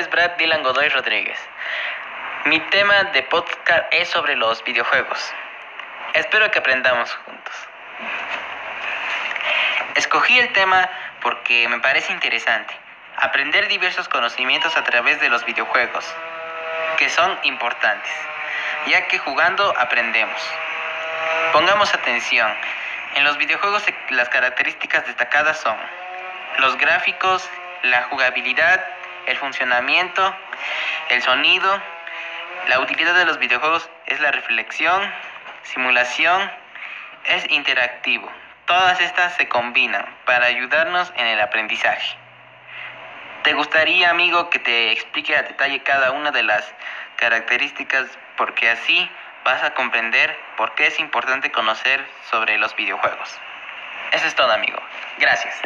es 0.00 0.08
Brad 0.10 0.30
Dylan 0.38 0.62
Godoy 0.62 0.88
Rodríguez. 0.90 1.38
Mi 2.44 2.60
tema 2.70 3.02
de 3.04 3.22
podcast 3.24 3.92
es 3.92 4.08
sobre 4.08 4.36
los 4.36 4.62
videojuegos. 4.62 5.34
Espero 6.14 6.50
que 6.50 6.60
aprendamos 6.60 7.12
juntos. 7.24 7.54
Escogí 9.96 10.38
el 10.38 10.52
tema 10.52 10.88
porque 11.20 11.68
me 11.68 11.80
parece 11.80 12.12
interesante. 12.12 12.72
Aprender 13.16 13.66
diversos 13.66 14.08
conocimientos 14.08 14.76
a 14.76 14.84
través 14.84 15.20
de 15.20 15.28
los 15.28 15.44
videojuegos, 15.44 16.06
que 16.96 17.08
son 17.08 17.36
importantes, 17.42 18.12
ya 18.86 19.08
que 19.08 19.18
jugando 19.18 19.74
aprendemos. 19.78 20.40
Pongamos 21.52 21.92
atención. 21.92 22.50
En 23.16 23.24
los 23.24 23.36
videojuegos 23.36 23.84
las 24.10 24.28
características 24.28 25.04
destacadas 25.06 25.58
son 25.58 25.76
los 26.58 26.76
gráficos, 26.78 27.50
la 27.82 28.02
jugabilidad, 28.04 28.84
el 29.26 29.36
funcionamiento, 29.36 30.34
el 31.08 31.22
sonido. 31.22 31.80
La 32.68 32.80
utilidad 32.80 33.14
de 33.14 33.24
los 33.24 33.38
videojuegos 33.38 33.88
es 34.06 34.20
la 34.20 34.30
reflexión, 34.30 35.02
simulación, 35.62 36.50
es 37.24 37.50
interactivo. 37.50 38.30
Todas 38.66 39.00
estas 39.00 39.34
se 39.34 39.48
combinan 39.48 40.04
para 40.26 40.46
ayudarnos 40.46 41.12
en 41.16 41.26
el 41.26 41.40
aprendizaje. 41.40 42.16
¿Te 43.42 43.54
gustaría, 43.54 44.10
amigo, 44.10 44.50
que 44.50 44.58
te 44.58 44.92
explique 44.92 45.34
a 45.34 45.42
detalle 45.42 45.82
cada 45.82 46.12
una 46.12 46.30
de 46.30 46.42
las 46.42 46.74
características 47.16 48.06
porque 48.36 48.68
así 48.68 49.10
vas 49.44 49.62
a 49.62 49.72
comprender 49.74 50.38
por 50.56 50.74
qué 50.74 50.86
es 50.86 51.00
importante 51.00 51.50
conocer 51.50 52.06
sobre 52.30 52.58
los 52.58 52.76
videojuegos? 52.76 53.38
Eso 54.12 54.26
es 54.26 54.34
todo, 54.34 54.52
amigo. 54.52 54.78
Gracias. 55.18 55.60